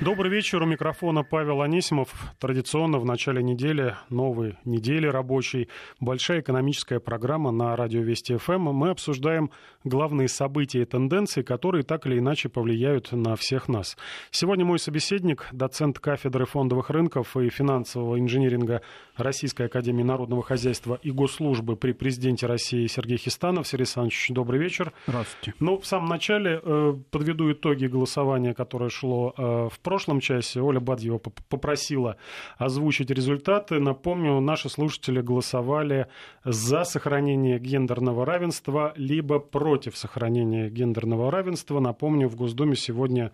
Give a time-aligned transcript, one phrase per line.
[0.00, 0.62] Добрый вечер.
[0.62, 2.08] У микрофона Павел Анисимов.
[2.38, 5.68] Традиционно в начале недели, новой недели рабочей,
[6.00, 8.70] большая экономическая программа на радио Вести ФМ.
[8.70, 9.50] Мы обсуждаем
[9.84, 13.98] главные события и тенденции, которые так или иначе повлияют на всех нас.
[14.30, 18.80] Сегодня мой собеседник, доцент кафедры фондовых рынков и финансового инжиниринга
[19.18, 23.66] Российской Академии Народного Хозяйства и Госслужбы при президенте России Сергей Хистанов.
[23.68, 24.94] Сергей Александрович, добрый вечер.
[25.06, 25.54] Здравствуйте.
[25.60, 30.78] Ну, в самом начале э, подведу итоги голосования, которое шло э, в прошлом часе Оля
[30.78, 32.16] Бадьева попросила
[32.58, 33.80] озвучить результаты.
[33.80, 36.06] Напомню, наши слушатели голосовали
[36.44, 41.80] за сохранение гендерного равенства, либо против сохранения гендерного равенства.
[41.80, 43.32] Напомню, в Госдуме сегодня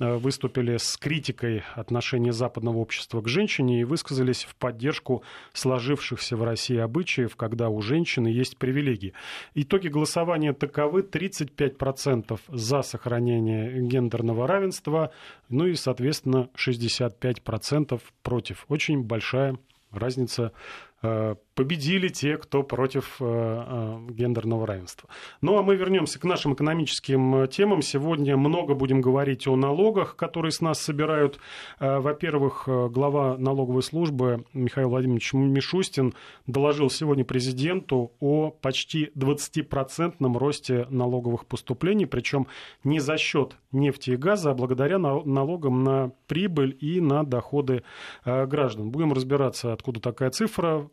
[0.00, 5.22] э, выступили с критикой отношения западного общества к женщине и высказались в поддержку
[5.52, 9.12] сложившихся в России обычаев, когда у женщины есть привилегии.
[9.54, 11.02] Итоги голосования таковы.
[11.02, 15.10] 35% за сохранение гендерного равенства,
[15.50, 18.64] ну и, соответственно, соответственно, 65% против.
[18.68, 19.58] Очень большая
[19.90, 20.52] разница
[21.00, 25.08] Э, победили те, кто против э, э, гендерного равенства.
[25.40, 27.82] Ну а мы вернемся к нашим экономическим темам.
[27.82, 31.40] Сегодня много будем говорить о налогах, которые с нас собирают.
[31.80, 36.14] Во-первых, глава налоговой службы Михаил Владимирович Мишустин
[36.46, 42.46] доложил сегодня президенту о почти 20% росте налоговых поступлений, причем
[42.84, 47.82] не за счет нефти и газа, а благодаря налогам на прибыль и на доходы
[48.24, 48.90] граждан.
[48.90, 50.88] Будем разбираться, откуда такая цифра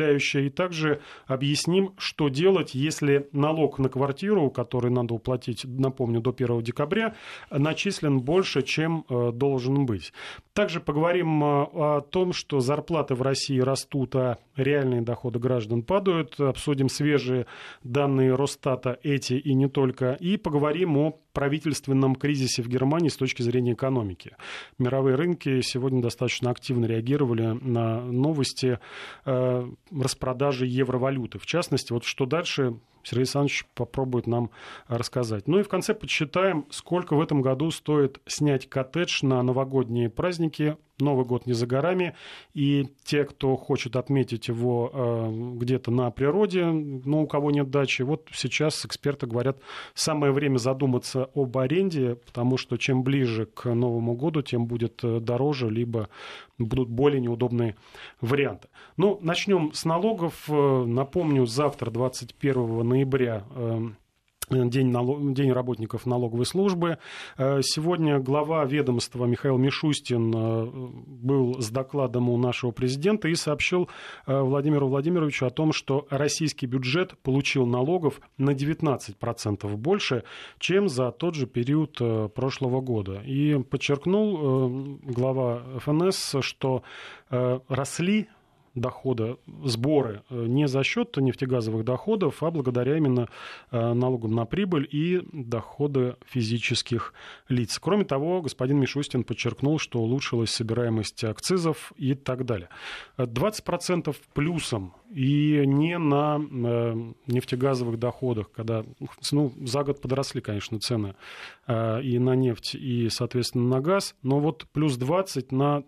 [0.00, 0.42] впечатляющая.
[0.42, 6.62] И также объясним, что делать, если налог на квартиру, который надо уплатить, напомню, до 1
[6.62, 7.14] декабря,
[7.50, 10.12] начислен больше, чем э, должен быть.
[10.52, 16.40] Также поговорим э, о том, что зарплаты в России растут, а реальные доходы граждан падают.
[16.40, 17.46] Обсудим свежие
[17.84, 20.14] данные Росстата, эти и не только.
[20.14, 24.36] И поговорим о правительственном кризисе в Германии с точки зрения экономики.
[24.78, 28.78] Мировые рынки сегодня достаточно активно реагировали на новости
[29.24, 31.38] э, распродажи евровалюты.
[31.38, 34.50] В частности, вот что дальше Сергей Александрович попробует нам
[34.88, 35.48] рассказать.
[35.48, 40.76] Ну и в конце подсчитаем, сколько в этом году стоит снять коттедж на новогодние праздники
[41.00, 42.14] Новый год не за горами,
[42.54, 48.02] и те, кто хочет отметить его э, где-то на природе, но у кого нет дачи,
[48.02, 49.58] вот сейчас эксперты говорят,
[49.94, 55.20] самое время задуматься об аренде, потому что чем ближе к Новому году, тем будет э,
[55.20, 56.08] дороже, либо
[56.58, 57.76] будут более неудобные
[58.20, 58.68] варианты.
[58.96, 60.44] Ну, начнем с налогов.
[60.48, 63.44] Э, напомню, завтра, 21 ноября,
[64.50, 65.32] День, налог...
[65.32, 66.98] День работников налоговой службы.
[67.38, 70.66] Э, сегодня глава ведомства Михаил Мишустин э,
[71.06, 73.88] был с докладом у нашего президента и сообщил
[74.26, 80.24] э, Владимиру Владимировичу о том, что российский бюджет получил налогов на 19% больше,
[80.58, 82.00] чем за тот же период
[82.34, 83.22] прошлого года.
[83.24, 86.82] И подчеркнул глава ФНС, что
[87.28, 88.28] росли
[88.74, 93.28] дохода, сборы э, не за счет нефтегазовых доходов, а благодаря именно
[93.70, 97.12] э, налогам на прибыль и доходы физических
[97.48, 97.78] лиц.
[97.80, 102.68] Кроме того, господин Мишустин подчеркнул, что улучшилась собираемость акцизов и так далее.
[103.18, 108.84] 20% плюсом и не на э, нефтегазовых доходах, когда
[109.32, 111.14] ну, за год подросли, конечно, цены
[111.68, 115.84] и на нефть, и, соответственно, на газ, но вот плюс 20 на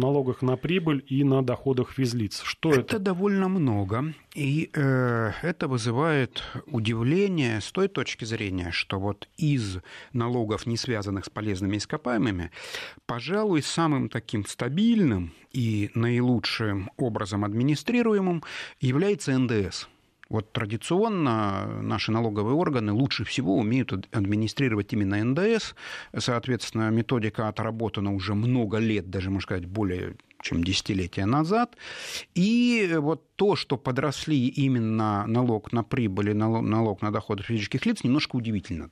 [0.00, 2.42] налогах на прибыль и на доходах физлиц.
[2.42, 2.80] Что это?
[2.80, 9.78] Это довольно много, и э, это вызывает удивление с той точки зрения, что вот из
[10.12, 12.50] налогов, не связанных с полезными ископаемыми,
[13.06, 18.42] пожалуй, самым таким стабильным и наилучшим образом администрируемым
[18.80, 19.86] является НДС–
[20.30, 25.74] вот традиционно наши налоговые органы лучше всего умеют администрировать именно НДС.
[26.16, 31.76] Соответственно, методика отработана уже много лет, даже, можно сказать, более чем десятилетия назад.
[32.34, 38.04] И вот то, что подросли именно налог на прибыль и налог на доходы физических лиц,
[38.04, 38.88] немножко удивительно.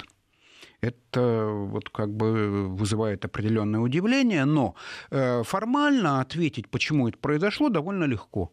[0.81, 4.75] Это вот как бы вызывает определенное удивление, но
[5.11, 8.52] э, формально ответить, почему это произошло, довольно легко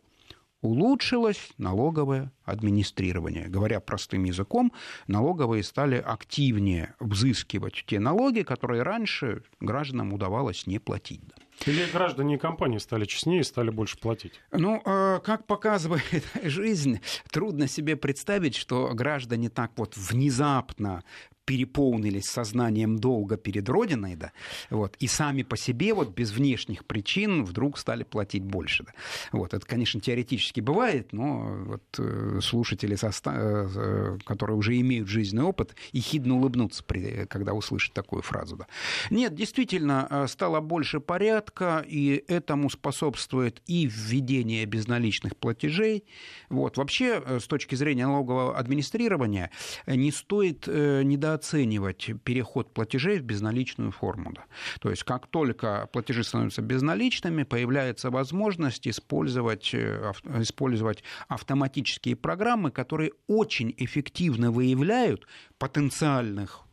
[0.66, 3.48] улучшилось налоговое администрирование.
[3.48, 4.74] Говоря простым языком,
[5.08, 11.22] налоговые стали активнее взыскивать те налоги, которые раньше гражданам удавалось не платить.
[11.66, 14.34] Или граждане и компании стали честнее и стали больше платить?
[14.52, 17.00] Ну, э, как показывает жизнь,
[17.32, 21.04] трудно себе представить, что граждане так вот внезапно
[21.46, 24.32] переполнились сознанием долга перед Родиной, да,
[24.70, 28.84] вот, и сами по себе вот без внешних причин вдруг стали платить больше.
[28.84, 28.92] Да.
[29.32, 35.76] Вот, это, конечно, теоретически бывает, но вот э, слушатели, э, которые уже имеют жизненный опыт,
[35.92, 36.84] и хидно улыбнутся,
[37.30, 38.58] когда услышат такую фразу.
[38.58, 38.68] Да.
[39.10, 46.04] Нет, действительно, э, стало больше порядка, и этому способствует и введение безналичных платежей.
[46.50, 46.78] Вот.
[46.78, 49.52] Вообще, с точки зрения налогового администрирования,
[49.86, 54.32] не стоит недооценивать недооценивать переход платежей в безналичную форму.
[54.34, 54.44] Да.
[54.80, 63.12] То есть как только платежи становятся безналичными, появляется возможность использовать, э, использовать автоматические программы, которые
[63.28, 65.28] очень эффективно выявляют
[65.58, 66.65] потенциальных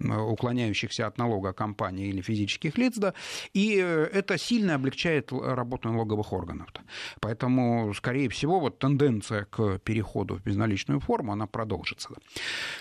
[0.00, 3.14] уклоняющихся от налога компаний или физических лиц, да,
[3.52, 6.68] и э, это сильно облегчает работу налоговых органов.
[6.74, 6.80] Да.
[7.20, 12.08] Поэтому, скорее всего, вот тенденция к переходу в безналичную форму, она продолжится.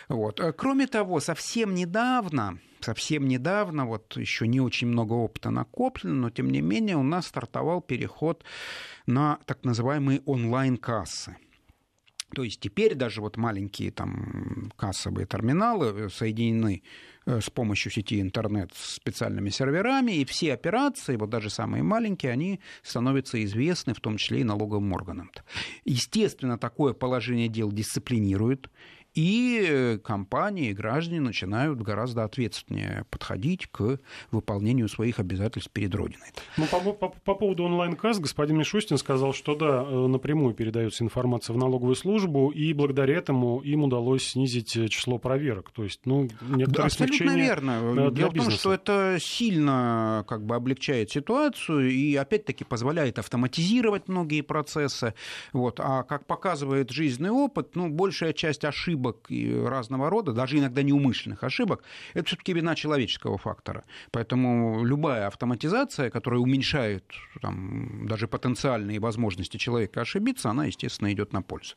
[0.08, 0.40] Вот.
[0.40, 6.30] Э, кроме того, совсем недавно, совсем недавно, вот еще не очень много опыта накоплено, но
[6.30, 8.44] тем не менее у нас стартовал переход
[9.06, 11.36] на так называемые онлайн-кассы.
[12.34, 16.84] То есть теперь даже вот маленькие там кассовые терминалы э, соединены
[17.26, 22.32] э, с помощью сети интернет с специальными серверами, и все операции, вот даже самые маленькие,
[22.32, 25.32] они становятся известны, в том числе и налоговым органам.
[25.86, 28.70] Естественно, такое положение дел дисциплинирует,
[29.16, 34.00] и компании, и граждане начинают гораздо ответственнее подходить к
[34.32, 36.28] выполнению своих обязательств перед Родиной.
[36.58, 41.54] Ну, по, по, по поводу онлайн-касс господин Мишустин сказал, что да, э, напрямую передается информация
[41.54, 45.72] в налоговую службу, и благодаря этому им удалось снизить э, число проверок.
[45.72, 47.94] То есть, ну, некоторые Абсолютно верно.
[47.94, 48.32] Для Дело бизнеса.
[48.32, 55.14] в том, что это сильно как бы облегчает ситуацию и, опять-таки, позволяет автоматизировать многие процессы.
[55.52, 55.80] Вот.
[55.80, 59.28] А как показывает жизненный опыт, ну, большая часть ошибок ошибок
[59.70, 63.84] разного рода, даже иногда неумышленных ошибок, это все-таки вина человеческого фактора.
[64.12, 67.04] Поэтому любая автоматизация, которая уменьшает
[67.42, 71.76] там, даже потенциальные возможности человека ошибиться, она, естественно, идет на пользу.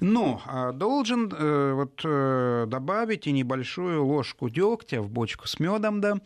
[0.00, 6.00] Но а, должен э, вот, э, добавить и небольшую ложку дегтя в бочку с медом,
[6.00, 6.18] да,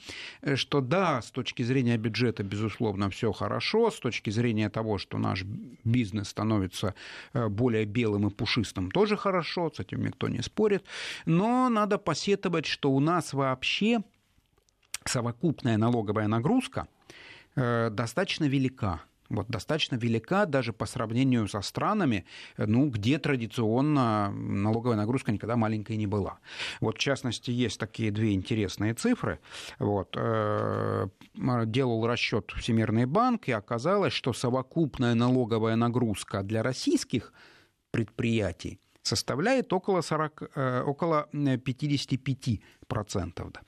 [0.57, 5.45] что да, с точки зрения бюджета, безусловно, все хорошо, с точки зрения того, что наш
[5.85, 6.95] бизнес становится
[7.35, 10.85] э, более белым и пушистым, тоже хорошо, с этим никто не спорит,
[11.27, 14.03] но надо посетовать, что у нас вообще
[15.05, 16.89] совокупная налоговая нагрузка
[17.57, 19.03] э, достаточно велика
[19.33, 22.27] вот, достаточно велика даже по сравнению со странами,
[22.57, 26.39] ну, где традиционно налоговая нагрузка никогда маленькой не была.
[26.81, 29.41] Вот, в частности, есть такие две интересные цифры.
[29.79, 31.09] Вот, э,
[31.67, 37.33] делал расчет Всемирный банк, и оказалось, что совокупная налоговая нагрузка для российских
[37.91, 43.51] предприятий составляет около, 40, э, около 55%.
[43.51, 43.61] Да.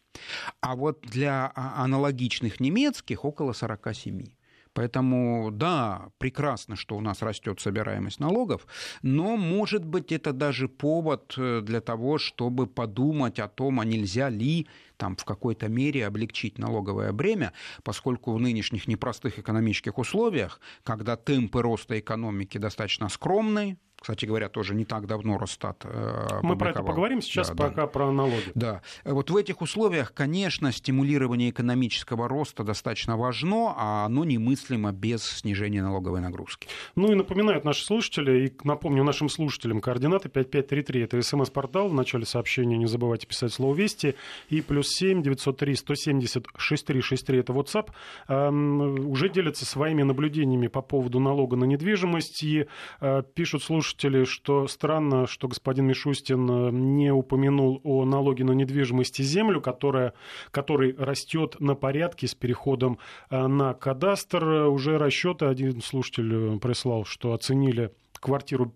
[0.60, 4.30] А вот для а, аналогичных немецких около 47%.
[4.74, 8.66] Поэтому, да, прекрасно, что у нас растет собираемость налогов,
[9.02, 14.30] но, может быть, это даже повод э, для того, чтобы подумать о том, а нельзя
[14.30, 17.52] ли там, в какой-то мере облегчить налоговое бремя,
[17.82, 24.74] поскольку в нынешних непростых экономических условиях, когда темпы роста экономики достаточно скромные, кстати говоря, тоже
[24.74, 27.86] не так давно Росстат э, Мы про это поговорим сейчас, да, пока да.
[27.86, 28.52] про налоги.
[28.54, 28.82] Да.
[29.02, 35.82] Вот в этих условиях, конечно, стимулирование экономического роста достаточно важно, а оно немыслимо без снижения
[35.82, 36.68] налоговой нагрузки.
[36.96, 42.26] Ну и напоминают наши слушатели, и напомню нашим слушателям, координаты 5533, это смс-портал, в начале
[42.26, 44.16] сообщения не забывайте писать слово «Вести»,
[44.50, 47.90] и плюс 7 903 170 6363, это WhatsApp,
[48.28, 52.66] эм, уже делятся своими наблюдениями по поводу налога на недвижимость, и
[53.00, 59.20] э, пишут слушатели, что странно, что господин Мишустин э, не упомянул о налоге на недвижимость
[59.20, 60.12] и землю, которая,
[60.50, 62.98] который растет на порядке с переходом
[63.30, 64.44] э, на кадастр.
[64.68, 67.90] Уже расчеты один слушатель прислал, что оценили
[68.24, 68.72] квартиру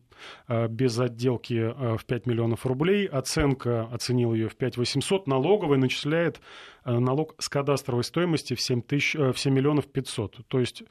[0.49, 3.07] без отделки в 5 миллионов рублей.
[3.07, 5.27] Оценка оценил ее в 5 800.
[5.27, 6.41] Налоговая начисляет
[6.85, 10.47] налог с кадастровой стоимости в 7, тысяч, в 7 миллионов 500.
[10.49, 10.83] То есть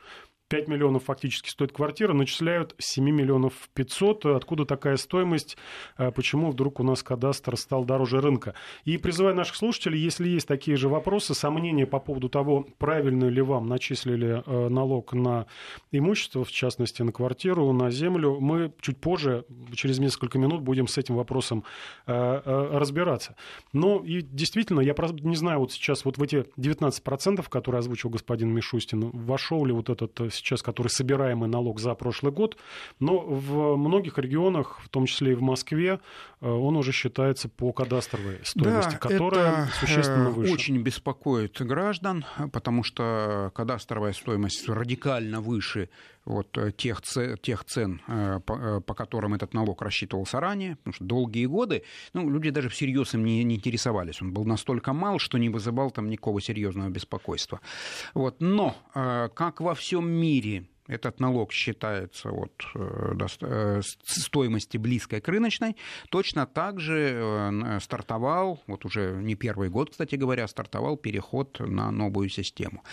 [0.49, 4.25] 5 миллионов фактически стоит квартира, начисляют 7 миллионов 500.
[4.27, 5.57] Откуда такая стоимость?
[5.97, 8.53] А почему вдруг у нас кадастр стал дороже рынка?
[8.85, 13.41] И призываю наших слушателей, если есть такие же вопросы, сомнения по поводу того, правильно ли
[13.41, 15.47] вам начислили э, налог на
[15.91, 20.97] имущество, в частности на квартиру, на землю, мы чуть позже, через несколько минут, будем с
[20.97, 21.65] этим вопросом
[22.05, 23.35] э, э, разбираться.
[23.73, 28.53] Но и действительно, я не знаю, вот сейчас вот в эти 19%, которые озвучил господин
[28.53, 32.57] Мишустин, вошел ли вот этот сейчас, который собираемый налог за прошлый год,
[32.99, 35.99] но в многих регионах, в том числе и в Москве,
[36.41, 40.53] он уже считается по кадастровой стоимости, да, которая это существенно выше.
[40.53, 45.89] очень беспокоит граждан, потому что кадастровая стоимость радикально выше
[46.27, 47.01] вот тех,
[47.41, 48.01] тех цен,
[48.45, 53.13] по, по которым этот налог рассчитывался ранее, потому что долгие годы ну, люди даже всерьез
[53.13, 54.21] им не, не интересовались.
[54.21, 57.61] Он был настолько мал, что не вызывал там никакого серьезного беспокойства.
[58.13, 58.41] Вот.
[58.41, 65.75] Но, как во всем мире, этот налог считается от э, э, стоимости близкой к рыночной,
[66.09, 71.91] точно так же э, стартовал, вот уже не первый год, кстати говоря, стартовал переход на
[71.91, 72.83] новую систему.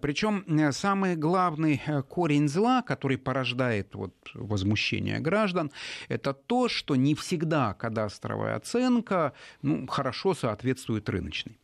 [0.00, 5.70] Причем самый главный корень зла, который порождает вот возмущение граждан,
[6.08, 9.32] это то, что не всегда кадастровая оценка
[9.62, 11.58] ну, хорошо соответствует рыночной.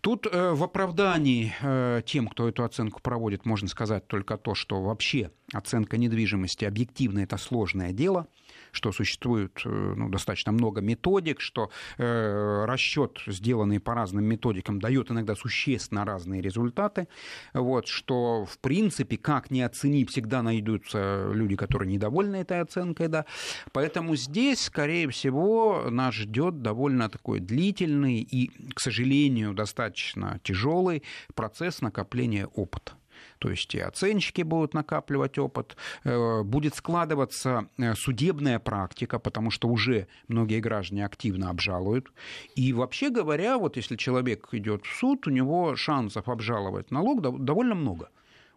[0.00, 4.82] Тут э, в оправдании э, тем, кто эту оценку проводит, можно сказать только то, что
[4.82, 8.26] вообще оценка недвижимости объективно это сложное дело–
[8.72, 15.10] что существует э, ну, достаточно много методик, что э, расчет, сделанный по разным методикам, дает
[15.10, 17.08] иногда существенно разные результаты,
[17.54, 23.24] вот, что, в принципе, как не оцени, всегда найдутся люди, которые недовольны этой оценкой, да,
[23.72, 31.02] поэтому здесь, скорее всего, нас ждет довольно такой длительный и, к сожалению, достаточно тяжелый
[31.34, 32.92] процесс накопления опыта.
[33.38, 39.68] То есть и оценщики будут накапливать опыт, э, будет складываться э, судебная практика, потому что
[39.68, 42.12] уже многие граждане активно обжалуют.
[42.54, 47.74] И вообще говоря, вот если человек идет в суд, у него шансов обжаловать налог довольно
[47.74, 48.10] много.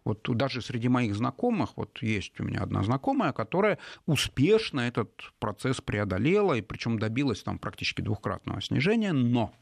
[0.04, 5.80] Вот даже среди моих знакомых, вот есть у меня одна знакомая, которая успешно этот процесс
[5.80, 9.52] преодолела, и причем добилась там практически двухкратного снижения, но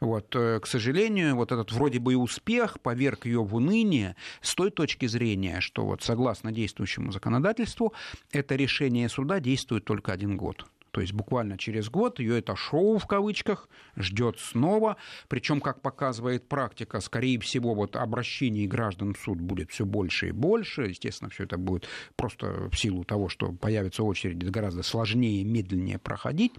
[0.00, 4.54] вот, э, к сожалению, вот этот вроде бы и успех поверг ее в уныние с
[4.54, 7.92] той точки зрения, что вот согласно действующему законодательству
[8.32, 10.66] это решение суда действует только один год.
[10.92, 14.98] То есть буквально через год ее это шоу в кавычках ждет снова.
[15.26, 20.32] Причем, как показывает практика, скорее всего, вот обращений граждан в суд будет все больше и
[20.32, 20.82] больше.
[20.82, 26.52] Естественно, все это будет просто в силу того, что появится очередь гораздо сложнее, медленнее проходить.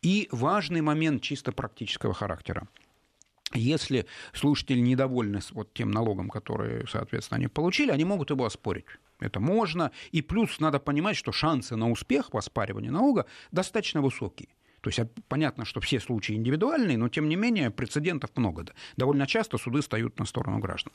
[0.00, 2.66] И важный момент чисто практического характера.
[3.52, 8.86] Если слушатели недовольны вот тем налогом, который, соответственно, они получили, они могут его оспорить.
[9.20, 9.90] Это можно.
[10.12, 14.48] И плюс надо понимать, что шансы на успех в оспаривании налога достаточно высокие.
[14.84, 18.66] То есть понятно, что все случаи индивидуальные, но тем не менее прецедентов много.
[18.98, 20.92] Довольно часто суды встают на сторону граждан.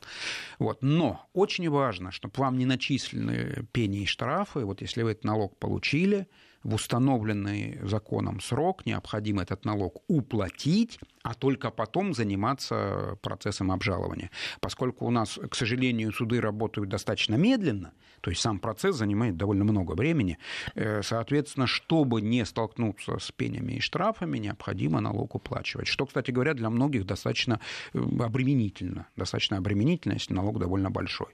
[0.59, 0.83] Вот.
[0.83, 4.59] Но очень важно, чтобы вам не начислены пени и штрафы.
[4.59, 6.27] Вот если вы этот налог получили,
[6.63, 14.29] в установленный законом срок необходимо этот налог уплатить, а только потом заниматься процессом обжалования.
[14.59, 19.63] Поскольку у нас, к сожалению, суды работают достаточно медленно, то есть сам процесс занимает довольно
[19.63, 20.37] много времени,
[20.75, 25.87] э, соответственно, чтобы не столкнуться с пенями и штрафами, необходимо налог уплачивать.
[25.87, 27.59] Что, кстати говоря, для многих достаточно
[27.93, 29.07] э, обременительно.
[29.15, 31.29] Достаточно обременительно, если налог довольно большой.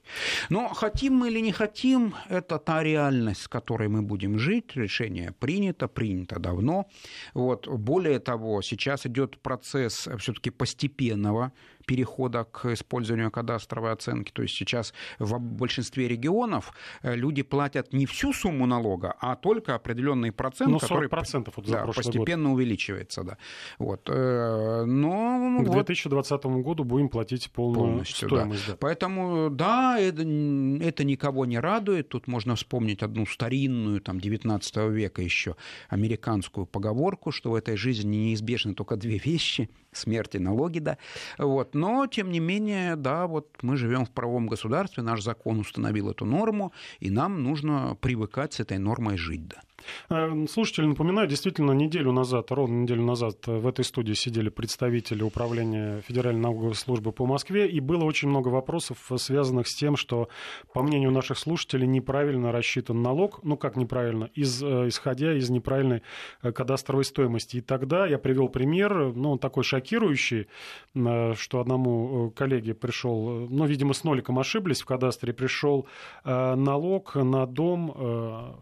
[0.50, 4.76] Но хотим мы или не хотим, это та реальность, с которой мы будем жить.
[4.76, 6.86] Решение принято, принято давно.
[7.34, 7.68] Вот.
[7.68, 11.52] Более того, сейчас идет процесс все-таки постепенного
[11.86, 14.32] перехода к использованию кадастровой оценки.
[14.32, 19.74] То есть сейчас в большинстве регионов э, люди платят не всю сумму налога, а только
[19.74, 22.56] определенный процент, ну, который вот да, постепенно год.
[22.56, 23.22] увеличивается.
[23.22, 23.38] Да.
[23.78, 24.08] Вот.
[24.08, 28.66] Э, но, к 2020 вот, году будем платить полную полностью, стоимость.
[28.66, 28.72] Да.
[28.72, 28.78] Да.
[28.80, 32.08] Поэтому, да, это, это никого не радует.
[32.08, 35.56] Тут можно вспомнить одну старинную, там, 19 века еще
[35.88, 40.98] американскую поговорку, что в этой жизни неизбежны только две вещи– смерть и налоги, да.
[41.38, 41.74] Вот.
[41.76, 46.24] Но, тем не менее, да, вот мы живем в правом государстве, наш закон установил эту
[46.24, 49.60] норму, и нам нужно привыкать с этой нормой жить, да.
[50.08, 56.00] Э, слушатели, напоминаю, действительно, неделю назад, ровно неделю назад в этой студии сидели представители Управления
[56.02, 60.28] Федеральной налоговой службы по Москве, и было очень много вопросов, связанных с тем, что,
[60.72, 66.02] по мнению наших слушателей, неправильно рассчитан налог, ну как неправильно, из, э, исходя из неправильной
[66.42, 67.58] э, кадастровой стоимости.
[67.58, 70.48] И тогда я привел пример, ну, такой шокирующий,
[70.94, 75.86] что одному коллеге пришел, ну, видимо, с ноликом ошиблись в кадастре, пришел
[76.24, 77.90] налог на дом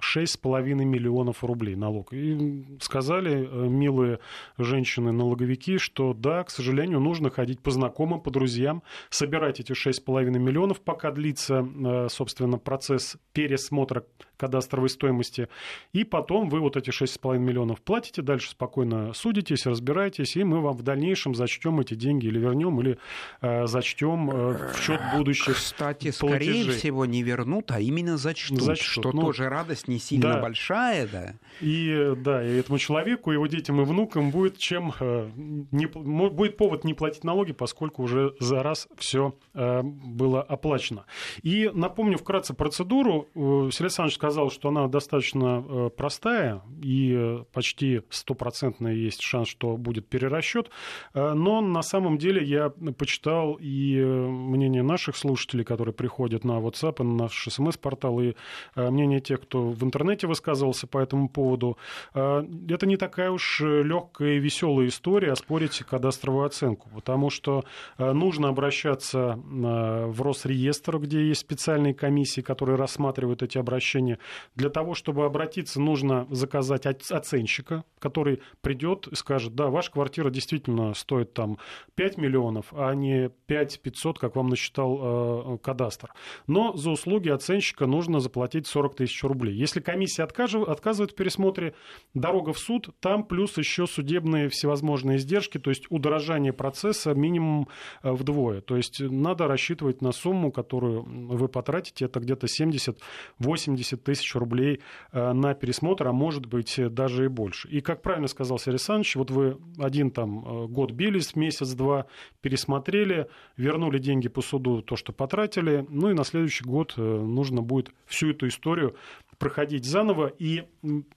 [0.01, 2.13] 6,5 миллионов миллионов рублей налог.
[2.13, 4.19] И сказали э, милые
[4.59, 10.81] женщины-налоговики, что да, к сожалению, нужно ходить по знакомым, по друзьям, собирать эти 6,5 миллионов,
[10.81, 14.05] пока длится, э, собственно, процесс пересмотра
[14.37, 15.49] кадастровой стоимости.
[15.93, 20.77] И потом вы вот эти 6,5 миллионов платите, дальше спокойно судитесь, разбираетесь, и мы вам
[20.77, 22.99] в дальнейшем зачтем эти деньги или вернем, или
[23.41, 26.63] э, зачтем э, в счет будущих Кстати, платежей.
[26.63, 28.87] скорее всего, не вернут, а именно зачтут, зачтут.
[28.87, 30.41] что ну, тоже радость не сильно да.
[30.41, 31.09] большая.
[31.09, 31.35] Да.
[31.61, 36.85] И да, и этому человеку, его детям и внукам будет чем э, не, будет повод
[36.85, 41.05] не платить налоги, поскольку уже за раз все э, было оплачено.
[41.43, 43.29] И напомню вкратце процедуру.
[43.35, 49.77] Э, Сергей Александрович сказал, что она достаточно э, простая и почти стопроцентный есть шанс, что
[49.77, 50.71] будет перерасчет.
[51.15, 57.03] Но на самом деле я почитал и мнение наших слушателей, которые приходят на WhatsApp, и
[57.03, 58.35] на наш смс-портал, и
[58.77, 61.77] мнение тех, кто в интернете высказывался по этому поводу.
[62.15, 67.65] Это не такая уж легкая и веселая история оспорить кадастровую оценку, потому что
[67.99, 74.14] нужно обращаться в Росреестр, где есть специальные комиссии, которые рассматривают эти обращения.
[74.55, 80.95] Для того, чтобы обратиться, нужно заказать оценщика, который придет и скажет, да, ваша квартира действительно
[80.95, 81.59] стоит там
[81.95, 86.13] 5 миллионов, а не 5 500, как вам насчитал э, кадастр.
[86.47, 89.55] Но за услуги оценщика нужно заплатить 40 тысяч рублей.
[89.55, 91.75] Если комиссия отказывает в пересмотре,
[92.15, 97.69] дорога в суд, там плюс еще судебные всевозможные издержки, то есть удорожание процесса минимум
[98.03, 98.61] э, вдвое.
[98.61, 104.81] То есть надо рассчитывать на сумму, которую вы потратите, это где-то 70-80 тысяч рублей
[105.13, 107.69] э, на пересмотр, а может быть даже и больше.
[107.69, 112.07] И, как правильно сказал Сергей Александрович, вот вы один там э, год бились, месяц-два
[112.41, 117.63] пересмотрели, вернули деньги по суду, то, что потратили, ну и на следующий год э, нужно
[117.63, 118.95] будет всю эту историю
[119.39, 120.27] проходить заново.
[120.27, 120.65] И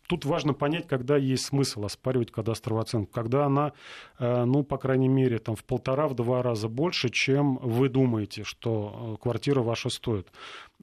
[0.08, 3.12] тут важно понять, когда есть смысл оспаривать кадастровую оценку.
[3.12, 3.74] Когда она,
[4.20, 9.22] э, ну, по крайней мере, там, в полтора-два раза больше, чем вы думаете, что э,
[9.22, 10.32] квартира ваша стоит.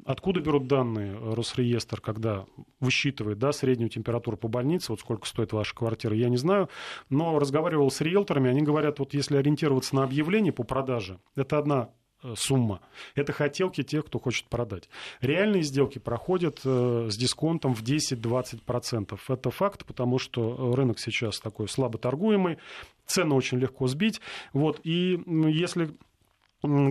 [0.04, 2.46] Откуда берут данные Росреестр, когда
[2.80, 6.68] высчитывает да, среднюю температуру по больнице, вот сколько стоит ваша квартира, я не знаю.
[7.10, 11.90] Но разговаривал с риэлторами, они говорят, вот если ориентироваться на объявление по продаже, это одна
[12.03, 12.03] Э,
[12.36, 12.80] сумма.
[13.14, 14.88] Это хотелки тех, кто хочет продать.
[15.20, 19.18] Реальные сделки проходят э, с дисконтом в 10-20%.
[19.28, 22.58] Это факт, потому что рынок сейчас такой слабо торгуемый,
[23.06, 24.20] цены очень легко сбить.
[24.52, 25.94] Вот, и если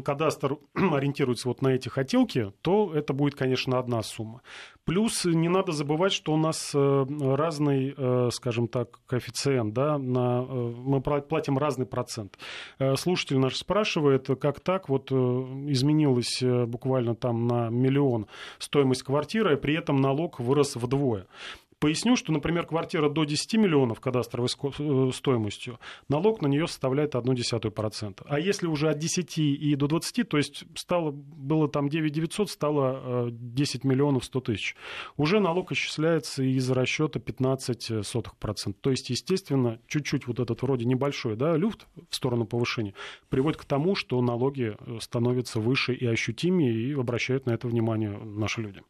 [0.01, 4.41] кадастр ориентируется вот на эти хотелки, то это будет, конечно, одна сумма.
[4.85, 10.45] Плюс не надо забывать, что у нас э, разный, э, скажем так, коэффициент, да, на,
[10.47, 12.37] э, мы платим разный процент.
[12.95, 18.27] Слушатель наш спрашивает, как так, вот изменилась буквально там на миллион
[18.59, 21.27] стоимость квартиры, и при этом налог вырос вдвое.
[21.83, 28.25] Поясню, что, например, квартира до 10 миллионов кадастровой э, стоимостью, налог на нее составляет 0,1%.
[28.25, 32.49] А если уже от 10 и до 20, то есть стало, было там 9 900,
[32.49, 34.77] стало 10 э, миллионов 100 тысяч,
[35.17, 38.75] уже налог исчисляется из расчета 15%.
[38.79, 42.93] То есть, естественно, чуть-чуть вот этот вроде небольшой да, люфт в сторону повышения
[43.27, 48.11] приводит к тому, что налоги э, становятся выше и ощутимее, и обращают на это внимание
[48.11, 48.83] наши люди.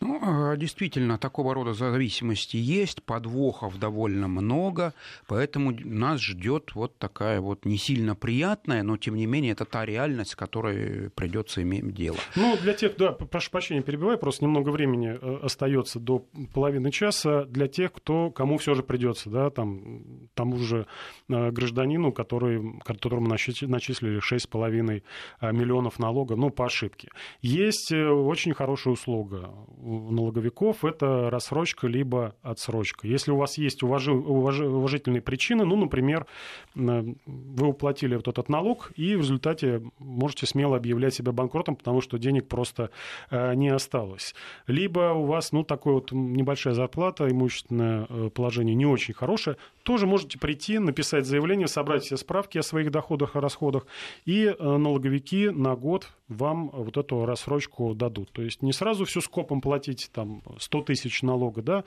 [0.00, 4.94] Ну, а, действительно, такого рода зависимости есть, подвохов довольно много,
[5.26, 9.84] поэтому нас ждет вот такая вот не сильно приятная, но тем не менее это та
[9.84, 12.16] реальность, с которой придется иметь дело.
[12.36, 17.44] Ну, для тех, да, прошу прощения, перебиваю, просто немного времени э, остается до половины часа
[17.44, 20.86] для тех, кто, кому все же придется, да, там, тому же
[21.28, 25.02] э, гражданину, который, которому начислили 6,5
[25.40, 27.08] э, миллионов налога, ну, по ошибке.
[27.40, 29.51] Есть очень хорошая услуга
[29.82, 33.08] у налоговиков это рассрочка либо отсрочка.
[33.08, 36.26] Если у вас есть уважи, уважи, уважительные причины, ну, например,
[36.74, 42.18] вы уплатили вот этот налог, и в результате можете смело объявлять себя банкротом, потому что
[42.18, 42.90] денег просто
[43.30, 44.34] э, не осталось.
[44.66, 50.06] Либо у вас, ну, такая вот небольшая зарплата, имущественное э, положение не очень хорошее, тоже
[50.06, 53.86] можете прийти, написать заявление, собрать все справки о своих доходах и расходах,
[54.24, 58.32] и э, налоговики на год вам вот эту рассрочку дадут.
[58.32, 61.84] То есть не сразу всю скопом платить там 100 тысяч налога, да,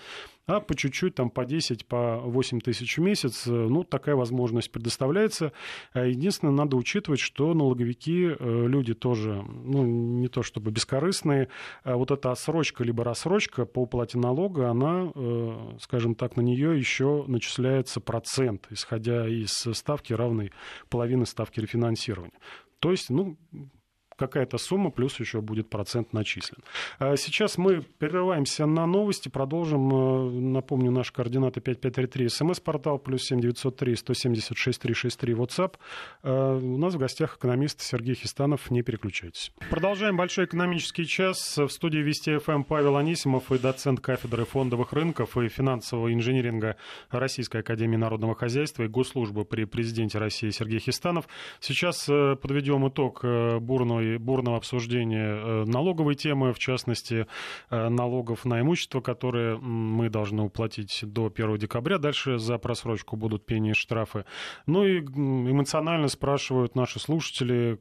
[0.47, 3.45] а по чуть-чуть там по 10, по 8 тысяч в месяц.
[3.45, 5.51] Ну, такая возможность предоставляется.
[5.93, 11.49] А единственное, надо учитывать, что налоговики э, люди тоже, ну, не то чтобы бескорыстные,
[11.84, 16.77] а вот эта отсрочка либо рассрочка по уплате налога, она, э, скажем так, на нее
[16.77, 20.51] еще начисляется процент, исходя из ставки равной
[20.89, 22.39] половины ставки рефинансирования.
[22.79, 23.38] То есть, ну,
[24.15, 26.60] какая-то сумма, плюс еще будет процент начислен.
[26.99, 29.89] А сейчас мы прерываемся на новости, продолжим.
[29.93, 35.75] Э, напомню, наши координаты 5533, смс-портал, плюс 7903 176 363, WhatsApp.
[36.23, 38.71] У нас в гостях экономист Сергей Хистанов.
[38.71, 39.51] Не переключайтесь.
[39.69, 41.58] Продолжаем большой экономический час.
[41.58, 46.78] В студии Вести ФМ Павел Анисимов и доцент кафедры фондовых рынков и финансового инжиниринга
[47.10, 51.28] Российской Академии Народного Хозяйства и Госслужбы при президенте России Сергей Хистанов.
[51.60, 53.60] Сейчас э, подведем итог э,
[54.18, 57.26] бурной, бурного обсуждения э, налоговой темы, в частности,
[57.70, 61.98] налогов на имущество, которые мы должны уплатить до 1 декабря.
[61.98, 64.26] Дальше за просрочку будут пени и штрафы.
[64.68, 67.80] Ну и эмоционально спрашивают наши слушатели,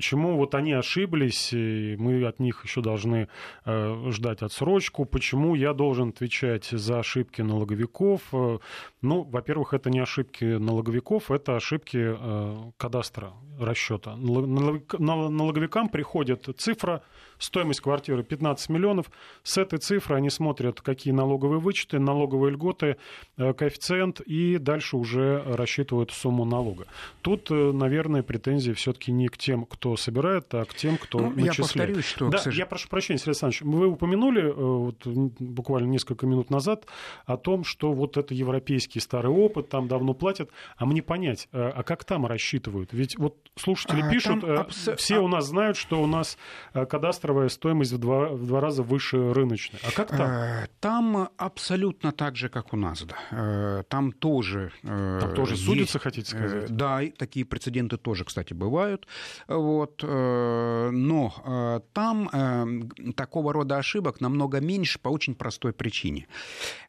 [0.00, 3.28] почему вот они ошиблись, и мы от них еще должны
[3.66, 8.22] э, ждать отсрочку, почему я должен отвечать за ошибки налоговиков.
[8.32, 8.58] Э,
[9.02, 14.16] ну, во-первых, это не ошибки налоговиков, это ошибки э, кадастра расчета.
[14.16, 17.02] Налоговикам приходит цифра,
[17.38, 19.10] стоимость квартиры 15 миллионов.
[19.42, 22.96] С этой цифры они смотрят, какие налоговые вычеты, налоговые льготы,
[23.36, 26.86] э, коэффициент, и дальше уже рассчитывают сумму налога.
[27.22, 31.30] Тут, э, наверное, претензии все-таки не к тем, кто собирает, а к тем, кто ну,
[31.30, 31.58] начисляет.
[31.58, 32.28] Я повторюсь, что...
[32.28, 36.86] Да, я прошу прощения, Сергей Александрович, вы упомянули э, вот, буквально несколько минут назад
[37.26, 41.82] о том, что вот это европейский старый опыт, там давно платят, а мне понять, а
[41.82, 42.92] как там рассчитывают?
[42.92, 44.90] Ведь вот слушатели а, пишут, абс...
[44.96, 45.20] все а...
[45.20, 46.38] у нас знают, что у нас
[46.72, 49.80] кадастр кадастровая стоимость в два, в два раза выше рыночной.
[49.82, 50.20] А как там?
[50.20, 53.02] Э, там абсолютно так же, как у нас.
[53.02, 53.16] Да.
[53.30, 54.72] Э, там тоже...
[54.82, 56.74] Э, там тоже есть, судятся, хотите сказать?
[56.74, 59.06] Да, такие прецеденты тоже, кстати, бывают.
[59.48, 60.02] Вот.
[60.02, 66.26] Но там такого рода ошибок намного меньше по очень простой причине.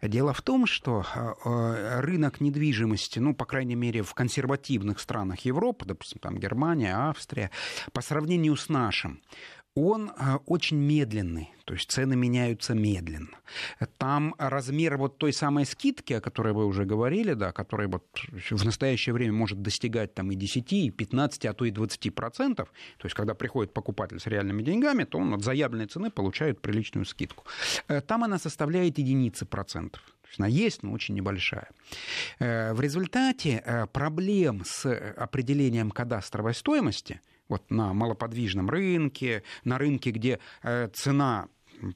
[0.01, 1.05] Дело в том, что
[1.43, 6.50] рынок недвижимости, ну, по крайней мере, в консервативных странах Европы, допустим, там Германия,
[7.09, 7.51] Австрия,
[7.93, 9.21] по сравнению с нашим,
[9.75, 13.37] он э, очень медленный, то есть цены меняются медленно.
[13.97, 18.03] Там размер вот той самой скидки, о которой вы уже говорили, да, которая вот
[18.49, 22.69] в настоящее время может достигать там и 10, и 15, а то и 20 процентов,
[22.97, 27.05] то есть когда приходит покупатель с реальными деньгами, то он от заявленной цены получает приличную
[27.05, 27.45] скидку.
[27.87, 30.01] Э, там она составляет единицы процентов.
[30.37, 31.69] Она есть, но очень небольшая.
[32.39, 40.39] Э, в результате проблем с определением кадастровой стоимости– вот на малоподвижном рынке, на рынке, где
[40.63, 41.47] э, цена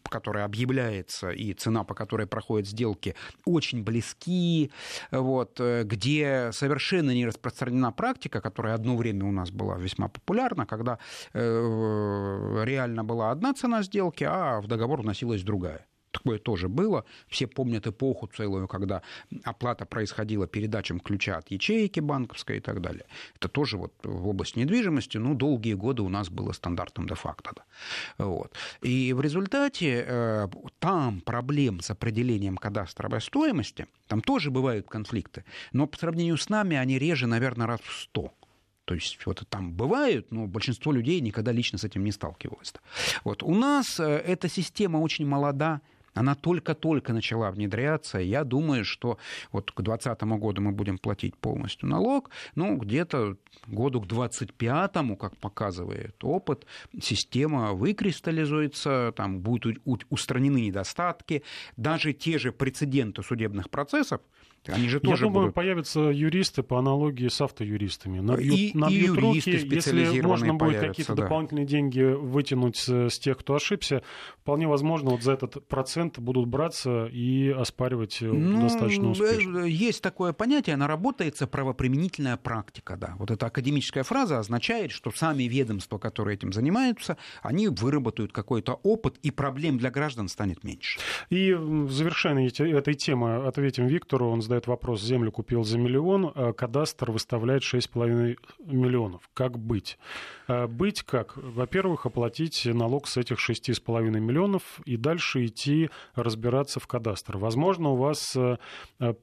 [0.10, 3.14] которая объявляется, и цена, по которой проходят сделки,
[3.46, 4.72] очень близки,
[5.12, 10.66] вот, э, где совершенно не распространена практика, которая одно время у нас была весьма популярна,
[10.66, 10.98] когда
[11.34, 15.86] э, реально была одна цена сделки, а в договор вносилась другая.
[16.16, 17.04] Такое тоже было.
[17.28, 19.02] Все помнят эпоху целую, когда
[19.44, 23.06] оплата происходила передачам ключа от ячейки банковской и так далее.
[23.36, 27.52] Это тоже вот в области недвижимости, ну, долгие годы у нас было стандартом де-факто.
[28.18, 28.54] Вот.
[28.82, 30.48] И в результате э,
[30.80, 36.78] там проблем с определением кадастровой стоимости, там тоже бывают конфликты, но по сравнению с нами
[36.78, 38.32] они реже, наверное, раз в сто.
[38.86, 42.74] То есть вот там бывают, но большинство людей никогда лично с этим не сталкивалось.
[43.24, 43.44] Вот.
[43.44, 45.82] У нас э, эта система очень молода,
[46.16, 48.18] она только-только начала внедряться.
[48.18, 49.20] Я думаю, что
[49.52, 52.32] вот к 2020 году мы будем платить полностью налог.
[52.56, 56.66] Ну, где-то году к 2025, как показывает опыт,
[57.00, 61.44] система выкристаллизуется, там будут устранены недостатки.
[61.76, 64.22] Даже те же прецеденты судебных процессов,
[64.70, 65.56] они же тоже Я думаю, будут...
[65.56, 68.20] появятся юристы по аналогии с автоюристами.
[68.20, 71.24] Набьют, и, набьют и руки, если можно будет какие-то да.
[71.24, 74.02] дополнительные деньги вытянуть с тех, кто ошибся,
[74.40, 79.60] вполне возможно, вот за этот процент будут браться и оспаривать э, ну, достаточно успешно.
[79.60, 82.96] Э, есть такое понятие, она работается правоприменительная практика.
[82.96, 83.16] Да.
[83.18, 89.18] Вот эта академическая фраза означает, что сами ведомства, которые этим занимаются, они выработают какой-то опыт,
[89.24, 91.00] и проблем для граждан станет меньше.
[91.30, 92.48] И в завершении
[92.78, 94.30] этой темы ответим Виктору.
[94.30, 99.30] Он задает задает вопрос, землю купил за миллион, а кадастр выставляет 6,5 миллионов.
[99.34, 99.98] Как быть?
[100.48, 101.36] А быть как?
[101.36, 107.38] Во-первых, оплатить налог с этих 6,5 миллионов и дальше идти разбираться в кадастр.
[107.38, 108.58] Возможно, у вас э,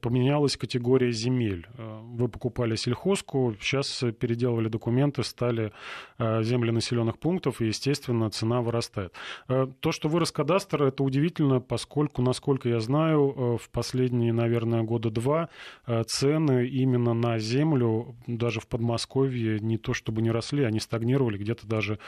[0.01, 1.65] поменялась категория земель.
[1.77, 5.71] Э, вы покупали сельхозку, сейчас переделывали документы, стали
[6.19, 9.13] э, земли населенных пунктов, и, естественно, цена вырастает.
[9.47, 15.22] То, что вырос кадастр, это удивительно, поскольку, насколько я знаю, в последние, наверное, года два
[15.23, 21.37] 2022 цены именно на землю даже в Подмосковье не то чтобы не росли, они стагнировали,
[21.37, 21.99] где-то даже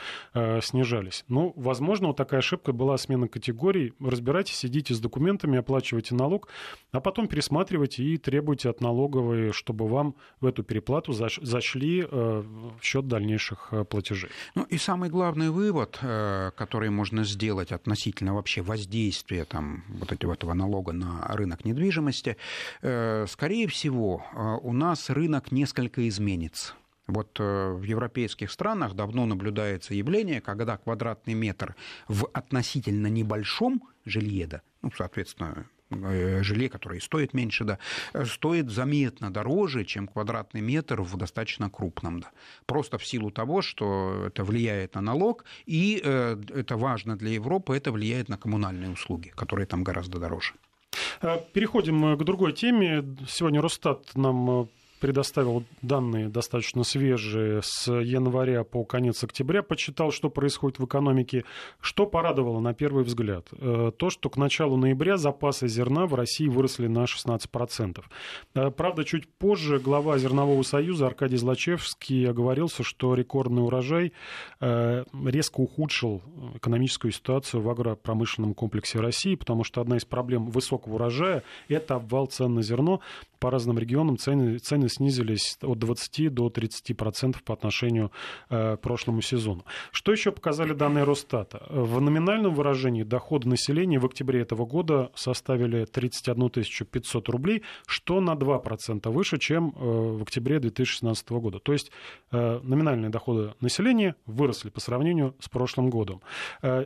[0.62, 1.24] снижались.
[1.28, 3.92] Ну, возможно, вот такая ошибка была смена категорий.
[4.00, 6.48] Разбирайтесь, сидите с документами, оплачивайте налог,
[6.92, 13.06] а потом пересматривайте и требуйте от налоговой, чтобы вам в эту переплату зашли в счет
[13.08, 14.30] дальнейших платежей.
[14.54, 20.92] Ну и самый главный вывод, который можно сделать относительно вообще воздействия там, вот этого налога
[20.92, 22.36] на рынок недвижимости,
[23.28, 24.24] скорее всего,
[24.62, 26.74] у нас рынок несколько изменится.
[27.06, 31.76] Вот э, в европейских странах давно наблюдается явление, когда квадратный метр
[32.08, 37.78] в относительно небольшом жилье, да, ну, соответственно, э, жилье, которое стоит меньше, да,
[38.12, 42.20] э, стоит заметно дороже, чем квадратный метр в достаточно крупном.
[42.20, 42.30] Да.
[42.66, 47.92] Просто в силу того, что это влияет на налог, и это важно для Европы, это
[47.92, 50.54] влияет на коммунальные услуги, которые там гораздо дороже.
[51.52, 53.04] Переходим к другой теме.
[53.28, 54.68] Сегодня Росстат нам
[55.00, 61.44] предоставил данные достаточно свежие с января по конец октября, почитал, что происходит в экономике.
[61.80, 63.48] Что порадовало на первый взгляд?
[63.52, 68.04] Э, то, что к началу ноября запасы зерна в России выросли на 16%.
[68.54, 74.12] Э, правда, чуть позже глава Зернового союза Аркадий Злачевский оговорился, что рекордный урожай
[74.60, 76.22] э, резко ухудшил
[76.54, 82.26] экономическую ситуацию в агропромышленном комплексе России, потому что одна из проблем высокого урожая– это обвал
[82.26, 83.00] цен на зерно.
[83.38, 88.10] По разным регионам цены, цены цены снизились от 20 до 30 процентов по отношению
[88.50, 89.64] э, к прошлому сезону.
[89.92, 91.66] Что еще показали данные Росстата?
[91.70, 96.50] В номинальном выражении доходы населения в октябре этого года составили 31
[96.90, 101.58] 500 рублей, что на 2 процента выше, чем э, в октябре 2016 года.
[101.58, 101.90] То есть
[102.32, 106.20] э, номинальные доходы населения выросли по сравнению с прошлым годом.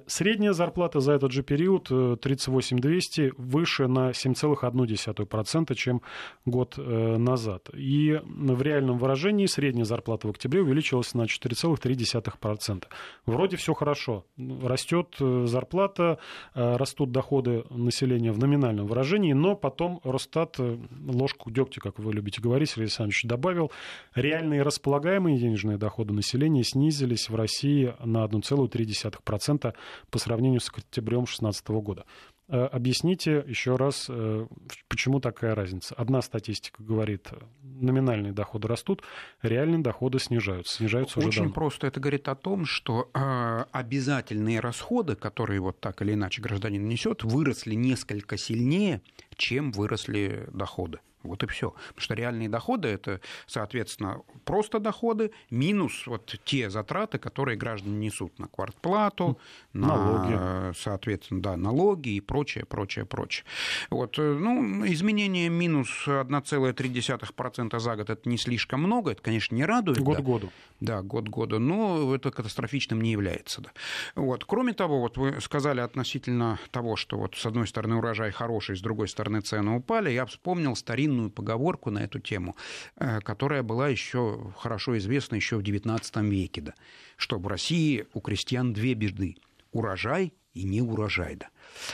[0.06, 1.88] Средняя зарплата за этот же период
[2.20, 6.02] 38 200 выше на 7,1%, чем
[6.44, 7.70] год назад.
[7.90, 12.85] В реальном выражении средняя зарплата в октябре увеличилась на 4,3%.
[13.26, 14.24] Вроде все хорошо.
[14.62, 16.18] Растет э, зарплата,
[16.55, 22.12] э, растут доходы населения в номинальном выражении, но потом Росстат э, ложку дегтя, как вы
[22.12, 23.72] любите говорить, Сергей Александрович, добавил.
[24.14, 29.74] Реальные располагаемые денежные доходы населения снизились в России на 1,3%
[30.11, 32.05] по сравнению с октябрем 2016 года.
[32.52, 34.46] Э, объясните еще раз, э,
[34.88, 35.94] почему такая разница.
[35.94, 37.28] Одна статистика говорит,
[37.62, 39.02] номинальные доходы растут,
[39.40, 40.74] реальные доходы снижаются.
[40.76, 41.54] Снижаются Очень уже давно.
[41.54, 41.86] просто.
[41.86, 47.22] Это говорит о том, что э, обязательные расходы, которые вот так или иначе гражданин несет,
[47.22, 49.00] выросли несколько сильнее,
[49.36, 50.98] чем выросли доходы.
[51.22, 51.70] Вот и все.
[51.88, 58.38] Потому что реальные доходы это, соответственно, просто доходы минус вот те затраты, которые граждане несут
[58.38, 59.38] на квартплату,
[59.72, 60.33] налоги.
[60.33, 63.44] на, соответственно, да, налоги и прочее, прочее, прочее.
[63.90, 69.64] Вот, э, ну, изменение минус 1,3% за год это не слишком много, это, конечно, не
[69.64, 69.98] радует.
[69.98, 70.22] Год да.
[70.22, 70.50] году.
[70.80, 73.61] Да, год года, но это катастрофичным не является.
[73.61, 73.70] Да.
[74.14, 74.46] Вот.
[74.46, 78.80] Кроме того, вот вы сказали относительно того, что вот с одной стороны урожай хороший, с
[78.80, 82.57] другой стороны цены упали, я вспомнил старинный старинную поговорку на эту тему,
[82.96, 86.75] э, которая была еще хорошо известна еще в XIX веке, да,
[87.16, 89.37] что в России у крестьян две беды–
[89.73, 91.37] урожай и не урожай.
[91.37, 91.49] Да.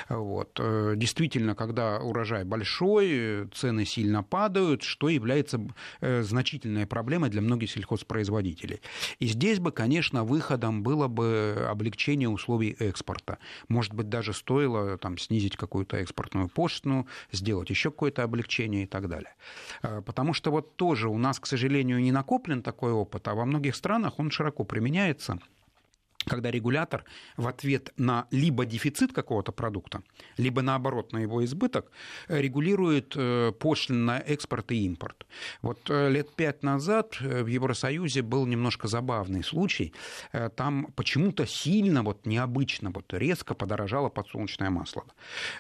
[0.08, 0.58] Вот.
[0.60, 5.60] Э, действительно, когда урожай большой, цены сильно падают, что является
[6.00, 8.80] э, значительной проблемой для многих сельхозпроизводителей.
[9.18, 13.38] И здесь бы, конечно, выходом было бы облегчение условий экспорта.
[13.68, 19.08] Может быть, даже стоило там, снизить какую-то экспортную пошлину, сделать еще какое-то облегчение и так
[19.08, 19.34] далее.
[19.82, 23.44] Э, потому что вот тоже у нас, к сожалению, не накоплен такой опыт, а во
[23.44, 25.38] многих странах он широко применяется–
[26.26, 27.04] когда регулятор
[27.36, 30.02] в ответ на либо дефицит какого-то продукта,
[30.36, 31.90] либо наоборот на его избыток,
[32.28, 35.26] регулирует э, пошлины на экспорт и импорт.
[35.62, 39.92] Вот э, лет пять назад э, в Евросоюзе был немножко забавный случай.
[40.56, 45.04] Там почему-то сильно, вот необычно, вот резко подорожало подсолнечное масло.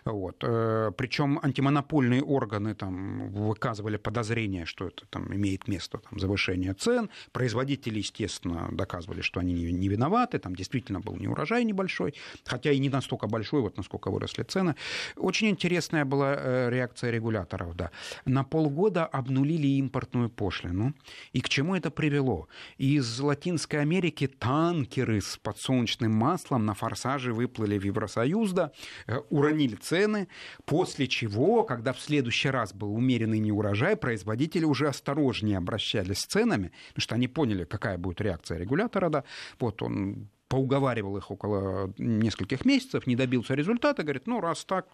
[0.04, 0.38] Вот.
[0.38, 7.10] Причем антимонопольные органы там выказывали подозрение, что это там имеет место там, завышение цен.
[7.32, 12.14] Производители, естественно, доказывали, что они не виноваты, там действительно был не урожай небольшой,
[12.44, 14.74] хотя и не настолько большой, вот насколько выросли цены.
[15.16, 17.90] Очень интересная была э, реакция регуляторов, да.
[18.24, 20.94] На полгода обнулили импортную пошлину.
[21.32, 22.48] И к чему это привело?
[22.78, 28.72] Из Латинской Америки танкеры с подсолнечным маслом на форсаже выплыли в Евросоюз, да,
[29.06, 30.28] э, уронили цены,
[30.64, 36.72] после чего, когда в следующий раз был умеренный неурожай, производители уже осторожнее обращались с ценами,
[36.88, 39.24] потому что они поняли, какая будет реакция регулятора, да,
[39.58, 44.86] вот он поуговаривал их около нескольких месяцев, не добился результата, говорит, ну, раз так,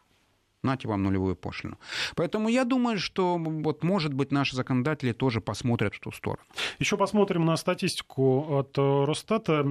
[0.62, 1.78] нате вам нулевую пошлину.
[2.14, 6.46] Поэтому я думаю, что вот, может быть, наши законодатели тоже посмотрят в ту сторону.
[6.78, 9.66] Еще посмотрим на статистику от э, Росстата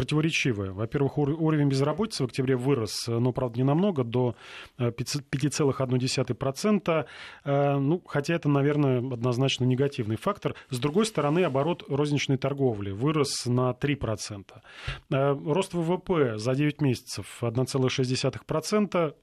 [0.00, 0.72] противоречивая.
[0.72, 4.34] Во-первых, уровень безработицы в октябре вырос, но, правда, не намного, до
[4.78, 7.06] 5,1%.
[7.44, 10.54] Э, ну, хотя это, наверное, однозначно негативный фактор.
[10.70, 14.62] С другой стороны, оборот розничной торговли вырос на 3%.
[15.10, 19.14] Э, рост ВВП за 9 месяцев 1,6%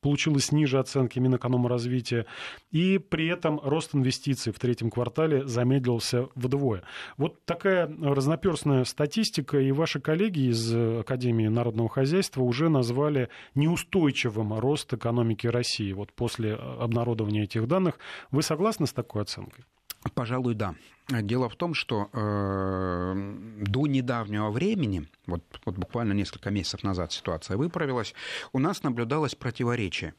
[0.00, 2.26] получилось ниже оценки Минэкономразвития,
[2.70, 6.82] и при этом рост инвестиций в третьем квартале замедлился вдвое.
[7.16, 14.92] Вот такая разноперстная статистика, и ваши коллеги из Академии народного хозяйства уже назвали неустойчивым рост
[14.92, 17.98] экономики России вот после обнародования этих данных.
[18.30, 19.64] Вы согласны с такой оценкой?
[20.14, 20.74] Пожалуй, да.
[21.08, 23.14] Дело в том, что э,
[23.62, 28.14] до недавнего времени, вот, вот буквально несколько месяцев назад ситуация выправилась,
[28.52, 30.14] у нас наблюдалось противоречие.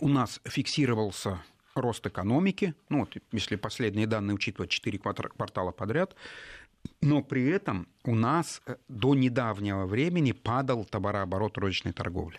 [0.00, 1.42] У нас фиксировался
[1.74, 6.14] рост экономики, ну вот если последние данные учитывать 4 квартала подряд,
[7.00, 12.38] но при этом у нас э, до недавнего времени падал товарооборот розничной торговли.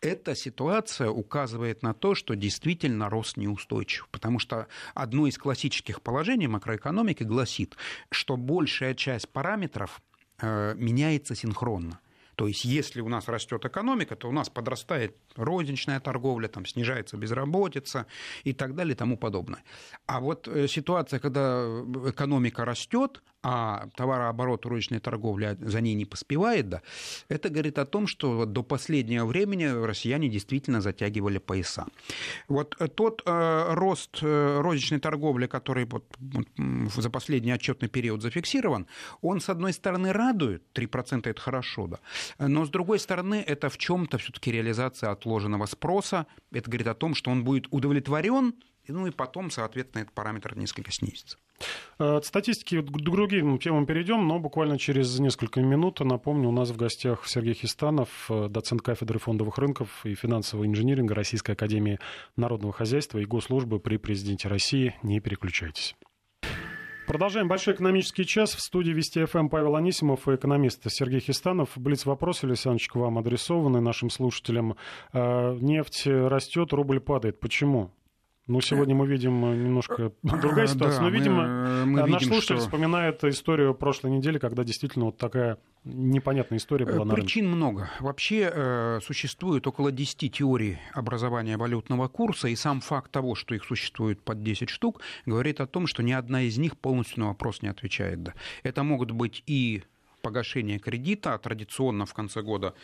[0.00, 6.48] Эта ситуация указывает на то, что действительно рост неустойчив, потому что одно из классических положений
[6.48, 7.76] макроэкономики гласит,
[8.10, 10.00] что большая часть параметров
[10.40, 12.00] э, меняется синхронно.
[12.38, 17.16] То есть, если у нас растет экономика, то у нас подрастает розничная торговля, там снижается
[17.16, 18.06] безработица
[18.44, 19.64] и так далее и тому подобное.
[20.06, 21.64] А вот э, ситуация, когда
[22.06, 26.82] экономика растет, а товарооборот розничной торговли за ней не поспевает, да,
[27.28, 31.86] это говорит о том, что до последнего времени россияне действительно затягивали пояса.
[32.48, 36.04] Вот тот э, рост э, розничной торговли, который вот,
[36.96, 38.86] за последний отчетный период зафиксирован,
[39.22, 41.98] он, с одной стороны, радует, 3% это хорошо, да,
[42.38, 47.14] но, с другой стороны, это в чем-то все-таки реализация отложенного спроса, это говорит о том,
[47.14, 48.54] что он будет удовлетворен,
[48.92, 51.38] ну и потом, соответственно, этот параметр несколько снизится.
[51.98, 56.00] Э, от статистики к другим темам перейдем, но буквально через несколько минут.
[56.00, 61.14] Напомню, у нас в гостях Сергей Хистанов, э, доцент кафедры фондовых рынков и финансового инжиниринга
[61.14, 61.98] Российской академии
[62.36, 64.94] народного хозяйства и госслужбы при президенте России.
[65.02, 65.94] Не переключайтесь.
[67.06, 68.54] Продолжаем большой экономический час.
[68.54, 71.70] В студии Вести ФМ Павел Анисимов и экономист Сергей Хистанов.
[71.76, 74.76] Блиц вопрос, Александрович, к вам адресованы нашим слушателям.
[75.14, 77.40] Э, нефть растет, рубль падает.
[77.40, 77.90] Почему?
[78.48, 82.22] Ну, сегодня мы видим э, немножко э, другая ситуация, да, но, видимо, мы, мы наш
[82.22, 82.64] видим, слушатель что...
[82.64, 87.56] вспоминает историю прошлой недели, когда действительно вот такая непонятная история была на Причин рынке.
[87.56, 87.90] много.
[88.00, 93.64] Вообще э, существует около 10 теорий образования валютного курса, и сам факт того, что их
[93.64, 97.60] существует под 10 штук, говорит о том, что ни одна из них полностью на вопрос
[97.60, 98.22] не отвечает.
[98.22, 98.32] Да.
[98.62, 99.82] Это могут быть и
[100.22, 102.74] погашение кредита, а традиционно в конце года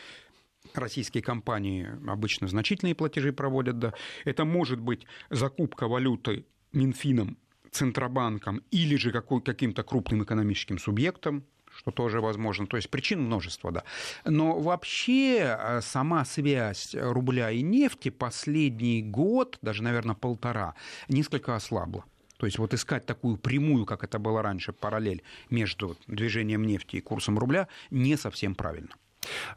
[0.73, 3.95] российские компании обычно значительные платежи проводят, да.
[4.25, 7.37] Это может быть закупка валюты Минфином,
[7.71, 11.45] Центробанком или же какой, каким-то крупным экономическим субъектом,
[11.77, 12.67] что тоже возможно.
[12.67, 13.85] То есть причин множество, да.
[14.25, 20.75] Но вообще э, сама связь рубля и нефти последний год, даже, наверное, полтора,
[21.09, 22.05] несколько ослабла.
[22.37, 27.01] То есть вот искать такую прямую, как это было раньше, параллель между движением нефти и
[27.01, 28.95] курсом рубля не совсем правильно.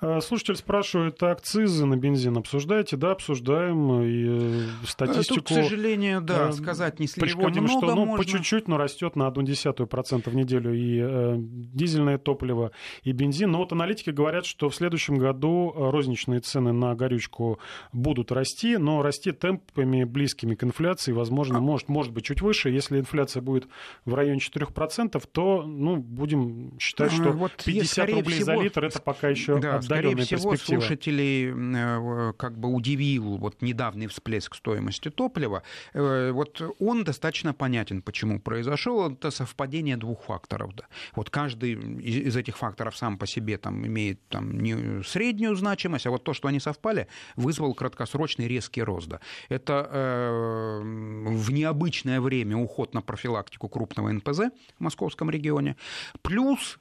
[0.01, 2.97] Э, слушатель спрашивает, а акцизы на бензин обсуждаете?
[2.97, 4.01] Да, обсуждаем.
[4.01, 5.35] И э, статистику...
[5.35, 8.17] Тут, к сожалению, да, э, сказать не слишком много что, ну, можно.
[8.17, 12.71] по чуть-чуть, но растет на процента в неделю и э, дизельное топливо,
[13.03, 13.51] и бензин.
[13.51, 17.59] Но вот аналитики говорят, что в следующем году розничные цены на горючку
[17.93, 21.61] будут расти, но расти темпами близкими к инфляции, возможно, а.
[21.61, 22.69] может, может быть чуть выше.
[22.69, 23.67] Если инфляция будет
[24.05, 28.45] в районе 4%, то ну, будем считать, что вот 50 рублей всего...
[28.45, 34.07] за литр это пока еще да, скорее всего, слушателей э, как бы удивил вот недавний
[34.07, 35.63] всплеск стоимости топлива.
[35.93, 39.11] Э, вот он достаточно понятен, почему произошел.
[39.11, 40.75] Это совпадение двух факторов.
[40.75, 40.85] Да.
[41.15, 46.11] Вот каждый из этих факторов сам по себе там, имеет там, не среднюю значимость, а
[46.11, 49.07] вот то, что они совпали, вызвал краткосрочный резкий рост.
[49.07, 49.19] Да.
[49.49, 54.39] Это э, в необычное время уход на профилактику крупного НПЗ
[54.77, 55.75] в московском регионе,
[56.21, 56.79] плюс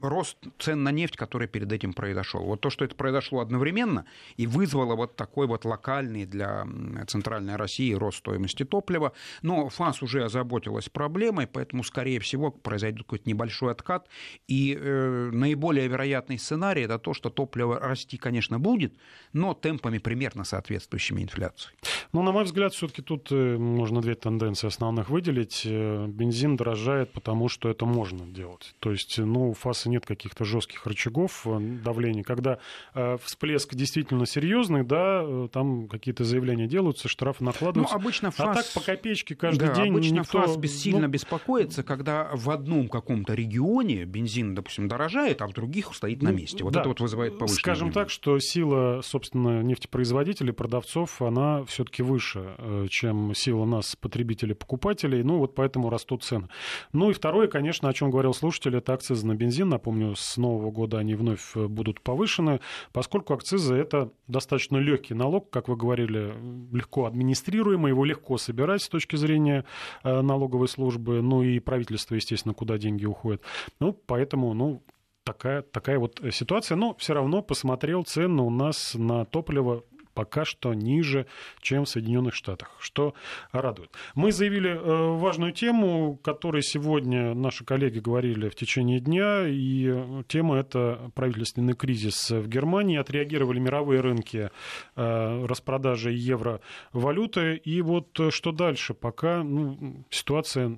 [0.00, 2.44] рост цен на нефть, который перед этим произошел.
[2.44, 4.04] Вот то, что это произошло одновременно
[4.36, 6.66] и вызвало вот такой вот локальный для
[7.06, 9.12] Центральной России рост стоимости топлива.
[9.42, 14.06] Но ФАС уже озаботилась проблемой, поэтому, скорее всего, произойдет какой-то небольшой откат.
[14.46, 18.94] И э, наиболее вероятный сценарий это то, что топливо расти, конечно, будет,
[19.32, 21.70] но темпами примерно соответствующими инфляции.
[22.12, 25.62] Ну, на мой взгляд, все-таки тут э, можно две тенденции основных выделить.
[25.64, 28.74] Э, бензин дорожает, потому что это можно делать.
[28.78, 32.22] То есть, ну, ФАС кажется, нет каких-то жестких рычагов давления.
[32.22, 32.58] Когда
[33.22, 37.94] всплеск действительно серьезный, да, там какие-то заявления делаются, штрафы накладываются.
[37.94, 38.48] Ну, обычно ФАС...
[38.48, 40.42] А так по копеечке каждый да, день обычно никто...
[40.42, 41.08] ФАС сильно ну...
[41.08, 46.36] беспокоится, когда в одном каком-то регионе бензин, допустим, дорожает, а в других стоит на ну,
[46.36, 46.64] месте.
[46.64, 46.80] Вот да.
[46.80, 48.04] это вот вызывает повышенное Скажем внимание.
[48.04, 55.22] так, что сила, собственно, нефтепроизводителей, продавцов, она все-таки выше, э, чем сила нас, потребителей, покупателей.
[55.22, 56.48] Ну, вот поэтому растут цены.
[56.92, 59.68] Ну и второе, конечно, о чем говорил слушатель, это акцизы на бензин.
[59.78, 62.58] Напомню, с нового года они вновь э, будут повышены,
[62.92, 66.34] поскольку акцизы это достаточно легкий налог, как вы говорили,
[66.72, 69.64] легко администрируемый, его легко собирать с точки зрения
[70.02, 73.40] э, налоговой службы, ну и правительство, естественно, куда деньги уходят.
[73.78, 74.82] Ну, поэтому, ну,
[75.22, 76.74] такая, такая вот ситуация.
[76.74, 79.84] Но все равно посмотрел цены у нас на топливо
[80.18, 81.26] пока что ниже,
[81.60, 83.14] чем в Соединенных Штатах, что
[83.52, 83.92] радует.
[84.16, 90.56] Мы заявили э, важную тему, которой сегодня наши коллеги говорили в течение дня, и тема
[90.56, 92.98] это правительственный кризис в Германии.
[92.98, 94.50] Отреагировали мировые рынки
[94.96, 97.54] э, распродажи евро-валюты.
[97.54, 98.94] И вот что дальше?
[98.94, 100.76] Пока ну, ситуация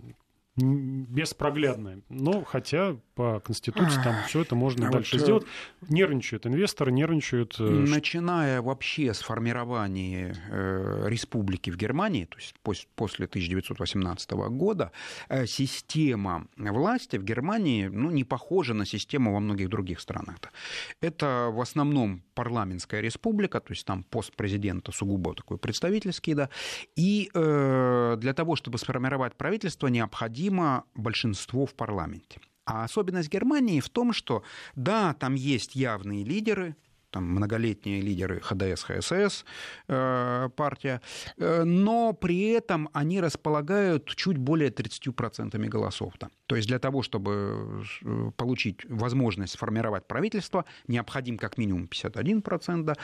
[0.57, 2.03] беспроглядная.
[2.09, 5.47] Но хотя по Конституции там все это можно а дальше вот, э, сделать.
[5.91, 7.57] Нервничают инвесторы, нервничают...
[7.61, 14.91] Э, начиная вообще с формирования э, республики в Германии, то есть пос, после 1918 года,
[15.29, 20.37] э, система власти в Германии ну, не похожа на систему во многих других странах.
[21.03, 26.49] Это в основном парламентская республика, то есть там пост президента сугубо такой представительский, да,
[26.97, 32.41] и э, для того, чтобы сформировать правительство, необходимо большинство в парламенте.
[32.71, 34.45] А особенность Германии в том, что
[34.77, 36.77] да, там есть явные лидеры,
[37.11, 39.45] там многолетние лидеры ХДС, ХСС
[39.89, 41.01] э, партия,
[41.37, 46.15] э, но при этом они располагают чуть более 30% голосов.
[46.19, 46.31] Там.
[46.47, 52.83] То есть для того, чтобы э, получить возможность сформировать правительство, необходим как минимум 51%.
[52.83, 52.95] Да,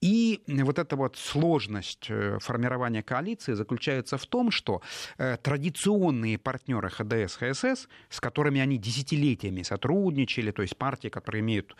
[0.00, 2.10] и вот эта вот сложность
[2.40, 4.82] формирования коалиции заключается в том, что
[5.16, 11.76] традиционные партнеры ХДС, ХСС, с которыми они десятилетиями сотрудничали, то есть партии, которые имеют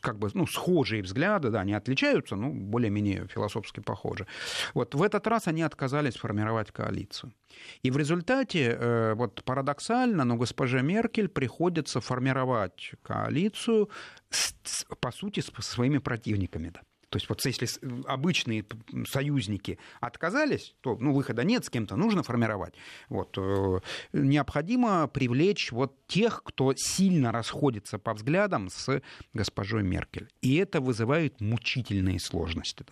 [0.00, 4.26] как бы, ну, схожие взгляды, взгляды, да, они отличаются, но более-менее философски похожи.
[4.74, 7.32] Вот в этот раз они отказались формировать коалицию.
[7.84, 13.88] И в результате, э, вот парадоксально, но госпоже Меркель приходится формировать коалицию,
[14.30, 16.70] с, по сути, с своими противниками.
[16.70, 16.80] Да.
[17.08, 17.66] То есть вот если
[18.06, 18.64] обычные
[19.06, 22.74] союзники отказались, то ну, выхода нет, с кем-то нужно формировать.
[23.08, 23.80] Вот, э,
[24.12, 29.00] необходимо привлечь вот тех, кто сильно расходится по взглядам с
[29.32, 30.28] госпожой Меркель.
[30.42, 32.84] И это вызывает мучительные сложности.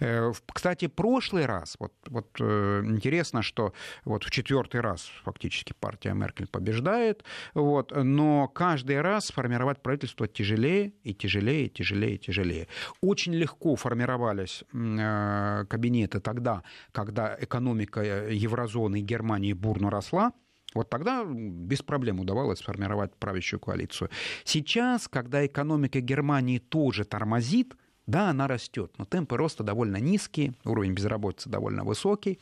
[0.00, 3.72] Э, кстати, прошлый раз, вот, вот э, интересно, что
[4.04, 10.92] вот в четвертый раз фактически партия Меркель побеждает, вот, но каждый раз сформировать правительство тяжелее
[11.04, 12.68] и тяжелее, и тяжелее, и тяжелее.
[13.00, 20.32] Очень легко легко формировались э, кабинеты тогда, когда экономика еврозоны и Германии бурно росла,
[20.74, 24.10] вот тогда без проблем удавалось сформировать правящую коалицию.
[24.44, 27.74] Сейчас, когда экономика Германии тоже тормозит,
[28.06, 32.40] да, она растет, но темпы роста довольно низкие, уровень безработицы довольно высокий,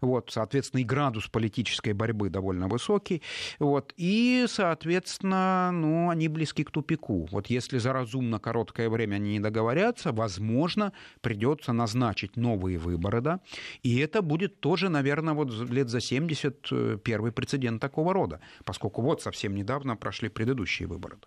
[0.00, 3.22] вот, соответственно, и градус политической борьбы довольно высокий,
[3.58, 7.26] вот, и, соответственно, ну, они близки к тупику.
[7.30, 13.40] Вот если за разумно короткое время они не договорятся, возможно, придется назначить новые выборы, да,
[13.82, 19.02] и это будет тоже, наверное, вот лет за 70 э, первый прецедент такого рода, поскольку
[19.02, 21.18] вот совсем недавно прошли предыдущие выборы.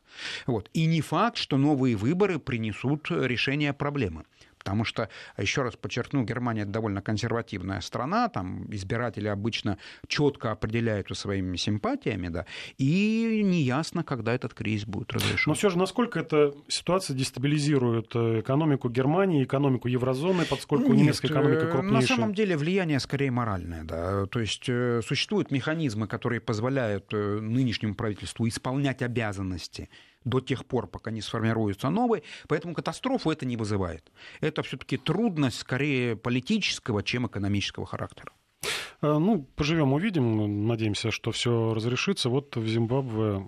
[0.46, 0.70] Вот.
[0.74, 4.24] И не факт, что новые выборы принесут решение решения проблемы.
[4.58, 5.10] Потому что,
[5.40, 12.30] еще раз подчеркну, Германия это довольно консервативная страна, там избиратели обычно четко определяются своими симпатиями,
[12.30, 12.46] да,
[12.78, 15.50] и неясно, когда этот кризис будет разрешен.
[15.50, 21.30] Но все же, насколько эта ситуация дестабилизирует э, экономику Германии, экономику еврозоны, поскольку Нет, немецкая
[21.30, 22.02] экономика э, крупнейшая?
[22.02, 27.96] На самом деле влияние скорее моральное, да, то есть э, существуют механизмы, которые позволяют нынешнему
[27.96, 29.90] правительству исполнять обязанности
[30.24, 32.24] до тех пор, пока не сформируется новый.
[32.48, 34.12] Поэтому катастрофу это не вызывает.
[34.40, 38.32] Это все-таки трудность скорее политического, чем экономического характера.
[39.02, 40.68] Э, ну, поживем, увидим.
[40.68, 42.30] Надеемся, что все разрешится.
[42.30, 43.48] Вот в Зимбабве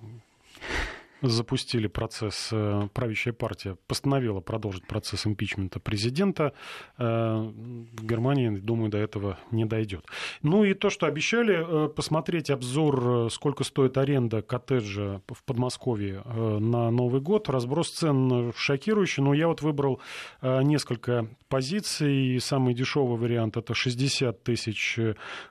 [1.24, 6.54] запустили процесс, э, правящая партия постановила продолжить процесс импичмента президента.
[6.98, 10.06] Э, в Германии, думаю, до этого не дойдет.
[10.42, 16.92] Ну и то, что обещали, э, посмотреть обзор, сколько стоит аренда коттеджа в Подмосковье на
[16.92, 17.50] Новый год.
[17.50, 20.02] Разброс цен шокирующий, но я вот выбрал
[20.42, 22.40] несколько позиций.
[22.40, 25.00] Самый дешевый вариант это 60 тысяч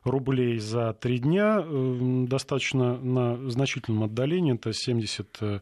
[0.05, 1.65] рублей за три дня.
[2.27, 5.62] Достаточно на значительном отдалении, это 70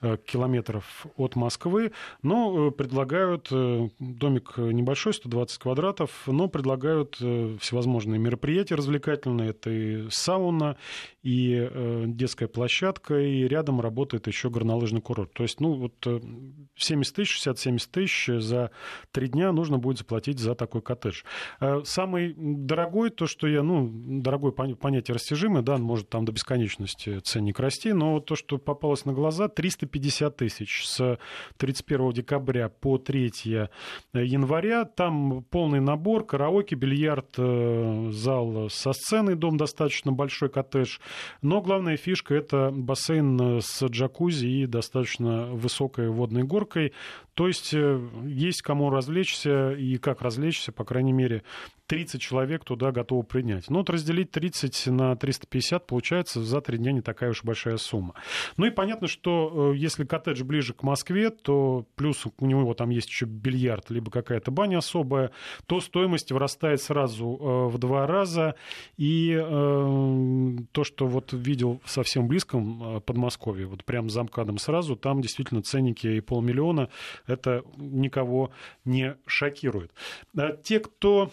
[0.00, 1.92] километров от Москвы,
[2.22, 10.76] но предлагают, домик небольшой, 120 квадратов, но предлагают всевозможные мероприятия развлекательные, это и сауна,
[11.22, 11.68] и
[12.06, 15.32] детская площадка, и рядом работает еще горнолыжный курорт.
[15.32, 16.22] То есть, ну, вот
[16.76, 18.70] 70 тысяч, 60-70 тысяч за
[19.10, 21.22] три дня нужно будет заплатить за такой коттедж.
[21.84, 27.58] Самый дорогой, то, что я, ну, дорогой понятие растяжимое, да, может там до бесконечности ценник
[27.60, 29.48] расти, но то, что попалось на глаза,
[29.88, 31.18] 350 тысяч с
[31.56, 33.68] 31 декабря по 3
[34.14, 34.84] января.
[34.84, 40.98] Там полный набор, караоке, бильярд, э, зал со сценой, дом достаточно большой, коттедж.
[41.42, 46.92] Но главная фишка— это бассейн с джакузи и достаточно высокой водной горкой.
[47.34, 51.44] То есть э, есть кому развлечься и как развлечься, по крайней мере,
[51.88, 53.70] 30 человек туда готовы принять.
[53.70, 58.14] Ну, вот разделить 30 на 350, получается, за три дня не такая уж большая сумма.
[58.56, 62.90] Ну и понятно, что э, если коттедж ближе к Москве, то плюс у него там
[62.90, 65.30] есть еще бильярд, либо какая-то баня особая,
[65.66, 68.54] то стоимость вырастает сразу э, в два раза.
[68.96, 74.96] И э, то, что вот видел в совсем близком Подмосковье, вот прям за МКАДом сразу,
[74.96, 76.88] там действительно ценники и полмиллиона,
[77.26, 78.50] это никого
[78.84, 79.92] не шокирует.
[80.62, 81.30] Те, кто Э,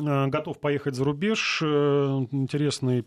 [0.00, 1.60] готов поехать за рубеж.
[1.62, 1.66] Э,
[2.30, 3.04] интересный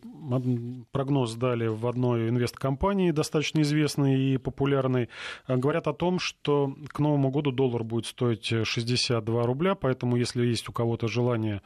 [0.91, 5.09] прогноз дали в одной инвесткомпании, достаточно известной и популярной.
[5.47, 10.45] Э, говорят о том, что к Новому году доллар будет стоить 62 рубля, поэтому если
[10.45, 11.61] есть у кого-то желание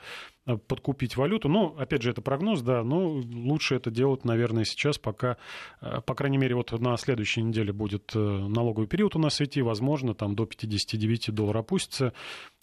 [0.67, 1.49] подкупить валюту.
[1.49, 5.37] Ну, опять же, это прогноз, да, но лучше это делать, наверное, сейчас, пока,
[6.05, 10.35] по крайней мере, вот на следующей неделе будет налоговый период у нас идти, возможно, там
[10.35, 12.13] до 59 долларов опустится.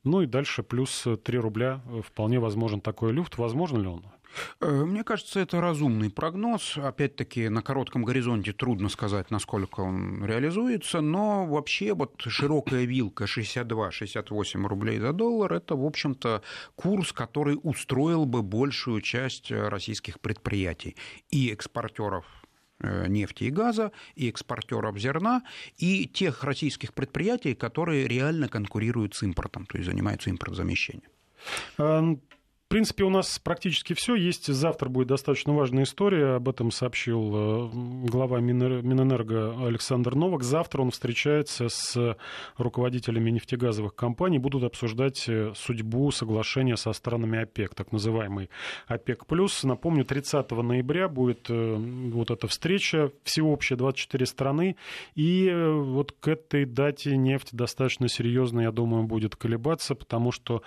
[0.04, 3.38] Ну и дальше плюс 3 рубля э, вполне возможен такой люфт.
[3.38, 4.04] Возможно ли он?
[4.60, 6.76] Э, мне кажется, это разумный прогноз.
[6.76, 14.66] Опять-таки, на коротком горизонте трудно сказать, насколько он реализуется, но вообще вот широкая вилка 62-68
[14.66, 16.42] рублей за доллар– это, в общем-то,
[16.74, 20.96] курс, который устроил бы большую часть российских предприятий
[21.30, 22.24] и экспортеров
[22.80, 25.42] Э, нефти и газа, и экспортеров зерна,
[25.78, 31.10] и тех российских предприятий, которые реально конкурируют с импортом, то есть занимаются импортзамещением.
[32.74, 34.16] Принципе, у нас практически все.
[34.16, 36.34] Есть завтра будет достаточно важная история.
[36.34, 37.70] Об этом сообщил э,
[38.08, 40.42] глава Минэнерго Александр Новак.
[40.42, 42.16] Завтра он встречается с
[42.56, 44.40] руководителями нефтегазовых компаний.
[44.40, 48.50] Будут обсуждать э, судьбу соглашения со странами ОПЕК, так называемый
[48.88, 49.22] ОПЕК+.
[49.62, 54.74] Напомню, 30 ноября будет э, вот эта встреча всеобщая, 24 страны.
[55.14, 60.64] И вот к этой дате нефть достаточно серьезно, я думаю, будет колебаться, потому что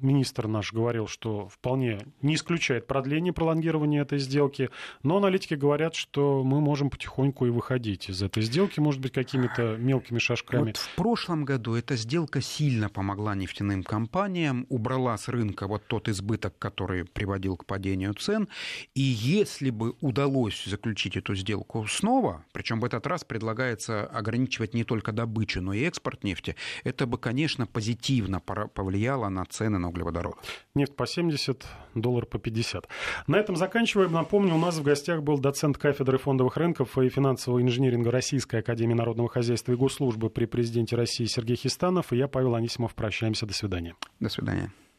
[0.00, 4.70] министр наш говорил, что вполне не исключает продление, пролонгирования этой сделки,
[5.02, 9.76] но аналитики говорят, что мы можем потихоньку и выходить из этой сделки, может быть, какими-то
[9.76, 10.66] мелкими шажками.
[10.66, 16.08] Вот в прошлом году эта сделка сильно помогла нефтяным компаниям, убрала с рынка вот тот
[16.08, 18.48] избыток, который приводил к падению цен,
[18.94, 24.84] и если бы удалось заключить эту сделку снова, причем в этот раз предлагается ограничивать не
[24.84, 30.38] только добычу, но и экспорт нефти, это бы, конечно, позитивно повлияло на цены на углеводородов.
[30.74, 31.64] Нефть по 70,
[31.94, 32.88] доллар по 50.
[33.26, 34.12] На этом заканчиваем.
[34.12, 38.94] Напомню, у нас в гостях был доцент кафедры фондовых рынков и финансового инжиниринга Российской Академии
[38.94, 42.94] Народного Хозяйства и Госслужбы при президенте России Сергей Хистанов и я, Павел Анисимов.
[42.94, 43.46] Прощаемся.
[43.46, 43.94] До свидания.
[44.20, 44.72] До свидания.